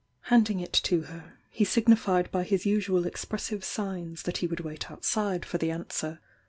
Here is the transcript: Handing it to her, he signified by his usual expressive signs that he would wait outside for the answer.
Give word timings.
Handing 0.33 0.59
it 0.59 0.73
to 0.73 1.01
her, 1.01 1.37
he 1.51 1.63
signified 1.63 2.31
by 2.31 2.41
his 2.43 2.65
usual 2.65 3.05
expressive 3.05 3.63
signs 3.63 4.23
that 4.23 4.37
he 4.37 4.47
would 4.47 4.61
wait 4.61 4.89
outside 4.89 5.45
for 5.45 5.59
the 5.59 5.69
answer. 5.69 6.19